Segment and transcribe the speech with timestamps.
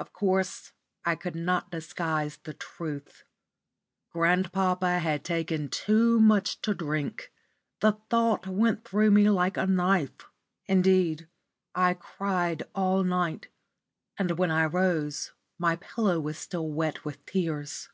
[0.00, 0.72] Of course
[1.04, 3.22] I could not disguise the truth.
[4.10, 7.30] Grandpapa had taken too much to drink.
[7.78, 10.28] The thought went through me like a knife.
[10.66, 11.28] Indeed,
[11.72, 13.46] I cried all night,
[14.18, 17.90] and when I rose my pillow was still wet with tears.